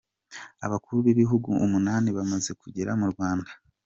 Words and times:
Abakuru 0.65 0.97
b’Ibihugu 1.05 1.49
umunani 1.65 2.09
bamaze 2.17 2.51
kugera 2.61 2.91
mu 2.99 3.05
Rwanda. 3.13 3.51